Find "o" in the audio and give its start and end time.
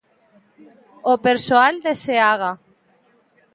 1.11-1.13